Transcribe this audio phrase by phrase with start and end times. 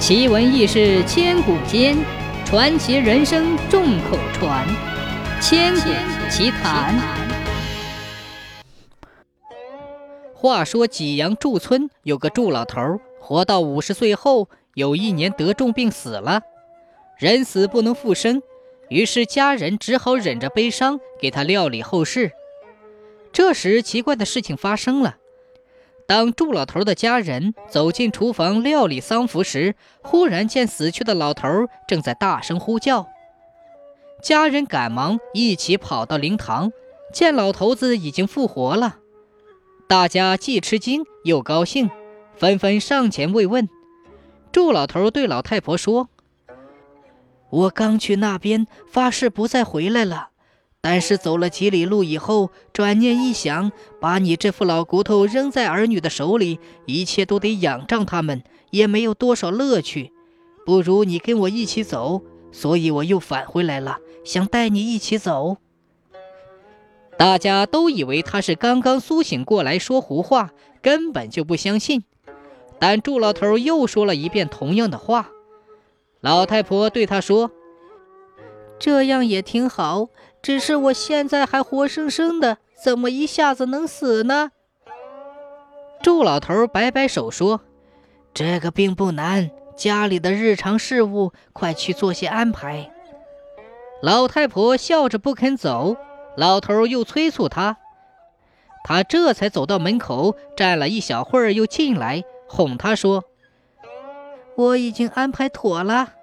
[0.00, 1.94] 奇闻异事千古间，
[2.46, 4.66] 传奇人生众口传。
[5.42, 5.90] 千古
[6.30, 6.98] 奇谈。
[10.32, 16.40] 话说济阳祝村有个祝老头，活到五十岁后，有一年得重病死了。
[17.18, 18.40] 人死不能复生，
[18.88, 22.32] 于是家人只好忍着悲伤给他料理后事。
[23.34, 25.16] 这时，奇怪的事情发生了。
[26.10, 33.06] 当祝老头的家人走进厨房料理丧服时，忽然见死去的老头正在大声呼叫。
[34.20, 36.72] 家人赶忙一起跑到灵堂，
[37.14, 38.96] 见老头子已经复活了。
[39.86, 41.88] 大家既吃惊又高兴，
[42.34, 43.68] 纷纷上前慰问。
[44.50, 46.08] 祝老头对老太婆说
[47.50, 50.29] ：“我刚去那边发誓不再回来了。”
[50.82, 53.70] 但是走了几里路以后，转念一想，
[54.00, 60.12] 把你这副老骨头扔在儿女的手里，一切都得仰仗他们，也没有多少乐趣。
[60.64, 65.58] 不如你跟我一起走，所以我又返回来了，想带你一起走。
[67.18, 70.50] 大家都以为他是刚刚苏醒过来说胡话，
[70.80, 72.04] 根本就不相信。
[72.78, 75.28] 但祝老头又说了一遍同样的话。
[76.22, 77.50] 老太婆对他说
[78.80, 80.08] ：“这样也挺好。”
[80.42, 84.52] 只是我现在还活生生的，怎么一下子能死呢？
[86.02, 87.60] 祝老头摆摆手说
[88.32, 92.90] ：“这个并不难，家里的日常事务，快去做些安排。”
[94.00, 95.96] 老太婆笑着不肯走，
[96.36, 97.76] 老头又催促她，
[98.82, 103.24] 她这才走到门口，站了一小会儿，又进来哄她说
[104.56, 106.14] ：“我已经安排妥了。”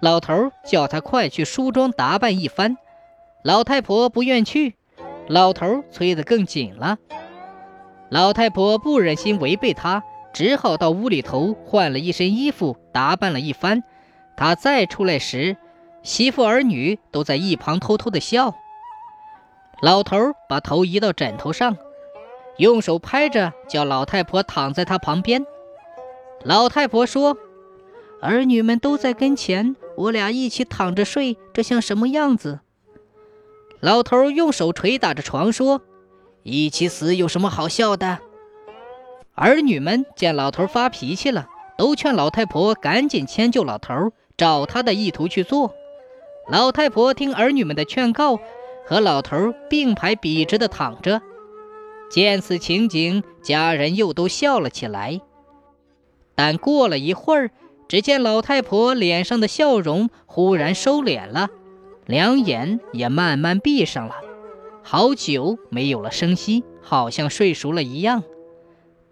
[0.00, 2.78] 老头叫他快去梳妆打扮一番。
[3.44, 4.74] 老太婆不愿去，
[5.28, 6.96] 老头催得更紧了。
[8.08, 13.82] 老太婆不忍心违背他，只好到屋里头换了一身衣服，打扮了一番。
[14.34, 15.58] 他再出来时，
[16.02, 18.54] 媳妇儿女都在一旁偷偷的笑。
[19.82, 20.16] 老头
[20.48, 21.76] 把头移到枕头上，
[22.56, 25.44] 用手拍着，叫老太婆躺在他旁边。
[26.44, 27.36] 老太婆说
[28.22, 32.60] ：“儿女们都在跟前，我俩一起躺着睡，这像什么样子？”
[33.84, 35.82] 老头用手捶打着床说
[36.42, 38.20] ：“一起死有什么好笑的？”
[39.36, 45.74] 儿女们见老头发脾气了，都劝老太婆赶紧迁就老头，照他的意图去做。
[46.48, 48.40] 老太婆听儿女们的劝告，
[48.86, 51.20] 和老头并排笔直的躺着。
[52.10, 55.20] 见此情景，家人又都笑了起来。
[56.34, 57.50] 但过了一会儿，
[57.86, 61.50] 只见老太婆脸上的笑容忽然收敛了。
[62.06, 64.14] 两眼也慢慢闭上了，
[64.82, 68.22] 好久没有了声息，好像睡熟了一样。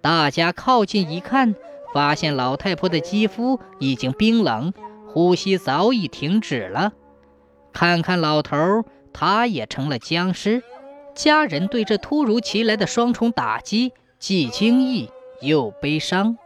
[0.00, 1.54] 大家靠近一看，
[1.94, 4.74] 发现老太婆的肌肤已经冰冷，
[5.06, 6.92] 呼吸早已停止了。
[7.72, 10.62] 看看老头，他也成了僵尸。
[11.14, 15.10] 家人对这突如其来的双重打击，既惊异
[15.40, 16.36] 又悲伤。